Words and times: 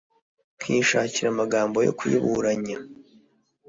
nkishakira 0.61 1.27
amagambo 1.31 1.77
yo 1.85 1.93
kuyiburanya’ 1.97 2.77